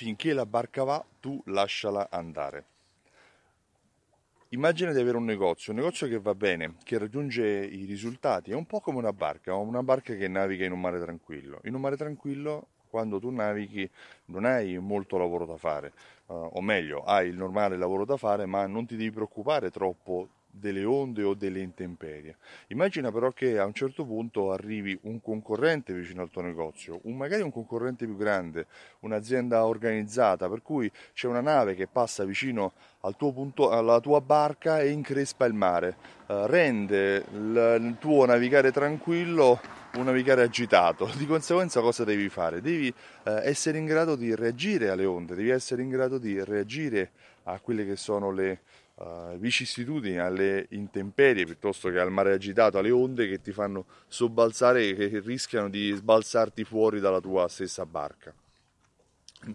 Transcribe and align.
finché 0.00 0.32
la 0.32 0.46
barca 0.46 0.82
va, 0.82 1.04
tu 1.20 1.42
lasciala 1.44 2.08
andare. 2.10 2.64
Immagina 4.48 4.92
di 4.94 4.98
avere 4.98 5.18
un 5.18 5.26
negozio, 5.26 5.72
un 5.72 5.78
negozio 5.78 6.08
che 6.08 6.18
va 6.18 6.34
bene, 6.34 6.76
che 6.84 6.96
raggiunge 6.96 7.46
i 7.46 7.84
risultati, 7.84 8.50
è 8.50 8.54
un 8.54 8.64
po' 8.64 8.80
come 8.80 8.96
una 8.96 9.12
barca, 9.12 9.54
una 9.56 9.82
barca 9.82 10.14
che 10.14 10.26
naviga 10.26 10.64
in 10.64 10.72
un 10.72 10.80
mare 10.80 11.00
tranquillo. 11.00 11.60
In 11.64 11.74
un 11.74 11.82
mare 11.82 11.98
tranquillo, 11.98 12.68
quando 12.88 13.20
tu 13.20 13.28
navighi, 13.28 13.86
non 14.26 14.46
hai 14.46 14.78
molto 14.78 15.18
lavoro 15.18 15.44
da 15.44 15.58
fare, 15.58 15.92
uh, 16.28 16.48
o 16.50 16.62
meglio, 16.62 17.04
hai 17.04 17.28
il 17.28 17.36
normale 17.36 17.76
lavoro 17.76 18.06
da 18.06 18.16
fare, 18.16 18.46
ma 18.46 18.66
non 18.66 18.86
ti 18.86 18.96
devi 18.96 19.10
preoccupare 19.10 19.70
troppo 19.70 20.28
delle 20.60 20.84
onde 20.84 21.24
o 21.24 21.34
delle 21.34 21.60
intemperie. 21.60 22.36
Immagina 22.68 23.10
però 23.10 23.32
che 23.32 23.58
a 23.58 23.64
un 23.64 23.72
certo 23.72 24.04
punto 24.04 24.52
arrivi 24.52 24.96
un 25.02 25.20
concorrente 25.20 25.92
vicino 25.92 26.22
al 26.22 26.30
tuo 26.30 26.42
negozio, 26.42 27.00
un, 27.04 27.16
magari 27.16 27.42
un 27.42 27.50
concorrente 27.50 28.04
più 28.04 28.16
grande, 28.16 28.66
un'azienda 29.00 29.66
organizzata, 29.66 30.48
per 30.48 30.62
cui 30.62 30.90
c'è 31.12 31.26
una 31.26 31.40
nave 31.40 31.74
che 31.74 31.88
passa 31.88 32.24
vicino 32.24 32.72
al 33.00 33.16
tuo 33.16 33.32
punto, 33.32 33.70
alla 33.70 33.98
tua 33.98 34.20
barca 34.20 34.80
e 34.80 34.90
increspa 34.90 35.46
il 35.46 35.54
mare, 35.54 35.96
uh, 36.26 36.44
rende 36.44 37.24
il, 37.32 37.78
il 37.80 37.96
tuo 37.98 38.26
navigare 38.26 38.70
tranquillo 38.70 39.58
un 39.94 40.04
navigare 40.04 40.42
agitato. 40.42 41.10
Di 41.16 41.26
conseguenza 41.26 41.80
cosa 41.80 42.04
devi 42.04 42.28
fare? 42.28 42.60
Devi 42.60 42.88
eh, 42.88 43.40
essere 43.42 43.78
in 43.78 43.86
grado 43.86 44.14
di 44.14 44.34
reagire 44.34 44.90
alle 44.90 45.04
onde, 45.04 45.34
devi 45.34 45.50
essere 45.50 45.82
in 45.82 45.88
grado 45.88 46.18
di 46.18 46.42
reagire 46.44 47.10
a 47.44 47.58
quelle 47.58 47.84
che 47.84 47.96
sono 47.96 48.30
le, 48.30 48.60
uh, 49.00 49.36
vicissitudini, 49.38 50.18
alle 50.18 50.66
intemperie 50.70 51.44
piuttosto 51.44 51.90
che 51.90 51.98
al 51.98 52.10
mare 52.10 52.32
agitato, 52.32 52.78
alle 52.78 52.90
onde 52.90 53.28
che 53.28 53.40
ti 53.40 53.52
fanno 53.52 53.86
sobbalzare 54.06 54.88
e 54.88 54.94
che 54.94 55.20
rischiano 55.20 55.68
di 55.68 55.92
sbalzarti 55.92 56.64
fuori 56.64 57.00
dalla 57.00 57.20
tua 57.20 57.48
stessa 57.48 57.84
barca. 57.84 58.32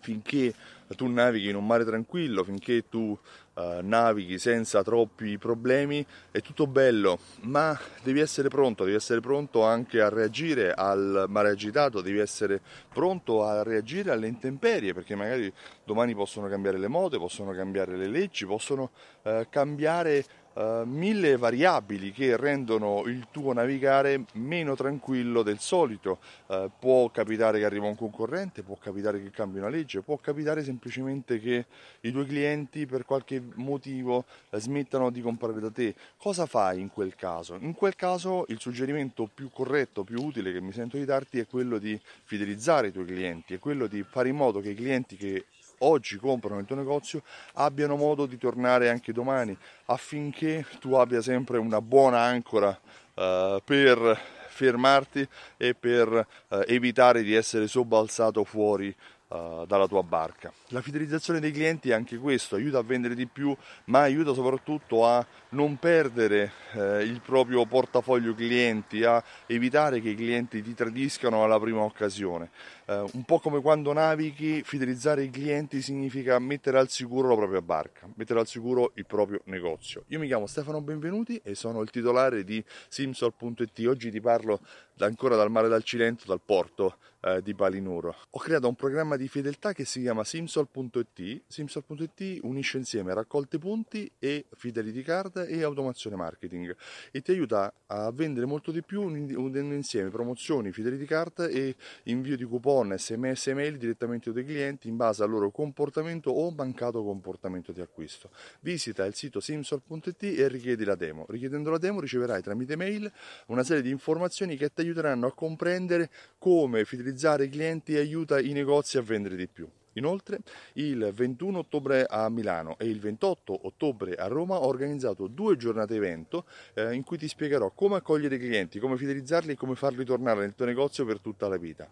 Finché 0.00 0.54
tu 0.96 1.06
navighi 1.06 1.50
in 1.50 1.56
un 1.56 1.66
mare 1.66 1.84
tranquillo, 1.84 2.42
finché 2.42 2.88
tu 2.88 3.18
uh, 3.54 3.62
navighi 3.82 4.38
senza 4.38 4.82
troppi 4.82 5.36
problemi, 5.38 6.04
è 6.30 6.40
tutto 6.40 6.66
bello, 6.66 7.18
ma 7.42 7.78
devi 8.02 8.20
essere 8.20 8.48
pronto, 8.48 8.84
devi 8.84 8.96
essere 8.96 9.20
pronto 9.20 9.62
anche 9.62 10.00
a 10.00 10.08
reagire 10.08 10.72
al 10.72 11.26
mare 11.28 11.50
agitato, 11.50 12.00
devi 12.00 12.18
essere 12.18 12.60
pronto 12.92 13.44
a 13.44 13.62
reagire 13.62 14.10
alle 14.10 14.26
intemperie, 14.26 14.94
perché 14.94 15.14
magari 15.14 15.52
domani 15.84 16.14
possono 16.14 16.48
cambiare 16.48 16.78
le 16.78 16.88
mode, 16.88 17.18
possono 17.18 17.52
cambiare 17.52 17.96
le 17.96 18.08
leggi, 18.08 18.46
possono 18.46 18.90
uh, 19.22 19.46
cambiare 19.50 20.24
Uh, 20.54 20.84
mille 20.86 21.36
variabili 21.36 22.12
che 22.12 22.36
rendono 22.36 23.02
il 23.06 23.26
tuo 23.32 23.52
navigare 23.52 24.24
meno 24.34 24.76
tranquillo 24.76 25.42
del 25.42 25.58
solito. 25.58 26.18
Uh, 26.46 26.70
può 26.78 27.10
capitare 27.10 27.58
che 27.58 27.64
arriva 27.64 27.86
un 27.86 27.96
concorrente, 27.96 28.62
può 28.62 28.76
capitare 28.76 29.20
che 29.20 29.30
cambi 29.30 29.58
una 29.58 29.68
legge, 29.68 30.02
può 30.02 30.16
capitare 30.16 30.62
semplicemente 30.62 31.40
che 31.40 31.66
i 32.02 32.12
tuoi 32.12 32.26
clienti 32.26 32.86
per 32.86 33.04
qualche 33.04 33.42
motivo 33.54 34.26
uh, 34.50 34.58
smettano 34.58 35.10
di 35.10 35.20
comprare 35.20 35.58
da 35.58 35.72
te. 35.72 35.92
Cosa 36.16 36.46
fai 36.46 36.80
in 36.80 36.88
quel 36.88 37.16
caso? 37.16 37.56
In 37.60 37.74
quel 37.74 37.96
caso 37.96 38.44
il 38.46 38.60
suggerimento 38.60 39.28
più 39.32 39.50
corretto, 39.50 40.04
più 40.04 40.22
utile 40.22 40.52
che 40.52 40.60
mi 40.60 40.70
sento 40.70 40.96
di 40.96 41.04
darti 41.04 41.40
è 41.40 41.48
quello 41.48 41.78
di 41.78 42.00
fidelizzare 42.22 42.88
i 42.88 42.92
tuoi 42.92 43.06
clienti, 43.06 43.54
è 43.54 43.58
quello 43.58 43.88
di 43.88 44.04
fare 44.04 44.28
in 44.28 44.36
modo 44.36 44.60
che 44.60 44.70
i 44.70 44.74
clienti 44.76 45.16
che 45.16 45.46
oggi 45.84 46.16
comprano 46.16 46.56
nel 46.56 46.66
tuo 46.66 46.76
negozio 46.76 47.22
abbiano 47.54 47.96
modo 47.96 48.26
di 48.26 48.38
tornare 48.38 48.88
anche 48.88 49.12
domani 49.12 49.56
affinché 49.86 50.66
tu 50.80 50.94
abbia 50.94 51.20
sempre 51.20 51.58
una 51.58 51.80
buona 51.80 52.20
ancora 52.20 52.68
uh, 53.14 53.60
per 53.64 54.18
fermarti 54.48 55.26
e 55.56 55.74
per 55.74 56.08
uh, 56.08 56.62
evitare 56.66 57.22
di 57.22 57.34
essere 57.34 57.66
sobbalzato 57.66 58.44
fuori 58.44 58.94
uh, 59.28 59.66
dalla 59.66 59.88
tua 59.88 60.02
barca. 60.02 60.52
La 60.68 60.80
fidelizzazione 60.80 61.40
dei 61.40 61.50
clienti 61.50 61.90
è 61.90 61.94
anche 61.94 62.16
questo, 62.18 62.54
aiuta 62.54 62.78
a 62.78 62.82
vendere 62.82 63.14
di 63.14 63.26
più, 63.26 63.54
ma 63.86 64.00
aiuta 64.02 64.32
soprattutto 64.32 65.04
a 65.06 65.26
non 65.50 65.76
perdere 65.76 66.52
eh, 66.72 67.02
il 67.02 67.20
proprio 67.20 67.64
portafoglio 67.66 68.34
clienti, 68.34 69.04
a 69.04 69.22
evitare 69.46 70.00
che 70.00 70.10
i 70.10 70.14
clienti 70.16 70.62
ti 70.62 70.74
tradiscano 70.74 71.44
alla 71.44 71.60
prima 71.60 71.80
occasione. 71.80 72.50
Eh, 72.86 73.04
un 73.12 73.24
po' 73.24 73.38
come 73.38 73.62
quando 73.62 73.94
navighi, 73.94 74.62
fidelizzare 74.62 75.22
i 75.22 75.30
clienti 75.30 75.80
significa 75.80 76.38
mettere 76.38 76.78
al 76.78 76.90
sicuro 76.90 77.28
la 77.28 77.34
propria 77.34 77.62
barca, 77.62 78.06
mettere 78.16 78.40
al 78.40 78.46
sicuro 78.46 78.92
il 78.96 79.06
proprio 79.06 79.40
negozio. 79.44 80.04
Io 80.08 80.18
mi 80.18 80.26
chiamo 80.26 80.46
Stefano 80.46 80.82
Benvenuti 80.82 81.40
e 81.42 81.54
sono 81.54 81.80
il 81.80 81.88
titolare 81.88 82.44
di 82.44 82.62
Simsol.it. 82.88 83.86
Oggi 83.86 84.10
ti 84.10 84.20
parlo 84.20 84.60
ancora 84.98 85.34
dal 85.34 85.50
mare 85.50 85.68
dal 85.68 85.82
Cilento, 85.82 86.24
dal 86.26 86.42
porto 86.44 86.98
eh, 87.24 87.42
di 87.42 87.54
Palinuro. 87.54 88.14
Ho 88.30 88.38
creato 88.38 88.68
un 88.68 88.74
programma 88.74 89.16
di 89.16 89.28
fedeltà 89.28 89.72
che 89.72 89.84
si 89.84 90.02
chiama 90.02 90.24
Simsol.it. 90.24 91.42
Simsol.it 91.46 92.40
unisce 92.42 92.76
insieme 92.76 93.14
raccolte 93.14 93.58
punti 93.58 94.10
e 94.18 94.44
fidelity 94.52 95.02
card 95.02 95.46
e 95.48 95.62
automazione 95.62 96.16
marketing 96.16 96.76
e 97.10 97.22
ti 97.22 97.30
aiuta 97.30 97.72
a 97.86 98.10
vendere 98.12 98.46
molto 98.46 98.70
di 98.70 98.82
più 98.82 99.02
unendo 99.02 99.74
insieme 99.74 100.10
promozioni, 100.10 100.70
fidelity 100.70 101.06
card 101.06 101.48
e 101.50 101.76
invio 102.04 102.36
di 102.36 102.44
coupon, 102.44 102.73
sms 102.82 103.46
e 103.46 103.54
mail 103.54 103.76
direttamente 103.76 104.32
dai 104.32 104.44
clienti 104.44 104.88
in 104.88 104.96
base 104.96 105.22
al 105.22 105.30
loro 105.30 105.50
comportamento 105.50 106.30
o 106.30 106.50
mancato 106.50 107.04
comportamento 107.04 107.72
di 107.72 107.80
acquisto. 107.80 108.30
Visita 108.60 109.04
il 109.04 109.14
sito 109.14 109.40
simsol.it 109.40 110.22
e 110.22 110.48
richiedi 110.48 110.84
la 110.84 110.94
demo. 110.94 111.26
Richiedendo 111.28 111.70
la 111.70 111.78
demo 111.78 112.00
riceverai 112.00 112.42
tramite 112.42 112.76
mail 112.76 113.10
una 113.46 113.62
serie 113.62 113.82
di 113.82 113.90
informazioni 113.90 114.56
che 114.56 114.72
ti 114.72 114.80
aiuteranno 114.80 115.26
a 115.26 115.32
comprendere 115.32 116.10
come 116.38 116.84
fidelizzare 116.84 117.44
i 117.44 117.48
clienti 117.48 117.96
aiuta 117.96 118.40
i 118.40 118.52
negozi 118.52 118.98
a 118.98 119.02
vendere 119.02 119.36
di 119.36 119.46
più. 119.46 119.68
Inoltre, 119.94 120.40
il 120.74 121.10
21 121.12 121.58
ottobre 121.58 122.04
a 122.08 122.28
Milano 122.28 122.76
e 122.78 122.86
il 122.86 123.00
28 123.00 123.66
ottobre 123.66 124.14
a 124.14 124.26
Roma 124.26 124.56
ho 124.56 124.66
organizzato 124.66 125.26
due 125.26 125.56
giornate 125.56 125.94
evento 125.94 126.46
eh, 126.74 126.94
in 126.94 127.04
cui 127.04 127.18
ti 127.18 127.28
spiegherò 127.28 127.70
come 127.70 127.96
accogliere 127.96 128.36
i 128.36 128.38
clienti, 128.38 128.78
come 128.78 128.96
fidelizzarli 128.96 129.52
e 129.52 129.56
come 129.56 129.74
farli 129.74 130.04
tornare 130.04 130.40
nel 130.40 130.54
tuo 130.54 130.64
negozio 130.64 131.04
per 131.04 131.20
tutta 131.20 131.48
la 131.48 131.56
vita. 131.56 131.88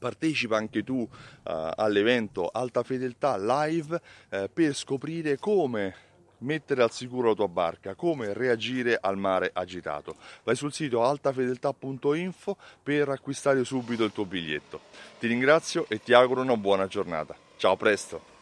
Partecipa 0.00 0.56
anche 0.56 0.82
tu 0.82 0.96
uh, 0.96 1.08
all'evento 1.42 2.48
Alta 2.48 2.82
Fedeltà 2.82 3.36
Live 3.36 4.00
uh, 4.30 4.50
per 4.52 4.74
scoprire 4.74 5.38
come 5.38 5.94
mettere 6.38 6.82
al 6.82 6.90
sicuro 6.90 7.28
la 7.28 7.34
tua 7.34 7.48
barca, 7.48 7.94
come 7.94 8.32
reagire 8.32 8.98
al 8.98 9.18
mare 9.18 9.50
agitato. 9.52 10.16
Vai 10.42 10.56
sul 10.56 10.72
sito 10.72 11.04
altafedeltà.info 11.04 12.56
per 12.82 13.10
acquistare 13.10 13.62
subito 13.64 14.04
il 14.04 14.12
tuo 14.12 14.24
biglietto. 14.24 14.80
Ti 15.18 15.26
ringrazio 15.26 15.84
e 15.88 16.02
ti 16.02 16.14
auguro 16.14 16.40
una 16.40 16.56
buona 16.56 16.86
giornata. 16.86 17.36
Ciao, 17.56 17.76
presto! 17.76 18.39